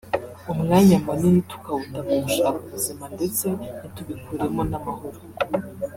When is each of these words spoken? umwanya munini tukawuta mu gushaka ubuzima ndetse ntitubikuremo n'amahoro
umwanya 0.53 0.97
munini 1.05 1.41
tukawuta 1.49 1.99
mu 2.07 2.15
gushaka 2.23 2.57
ubuzima 2.65 3.05
ndetse 3.15 3.45
ntitubikuremo 3.77 4.61
n'amahoro 4.71 5.19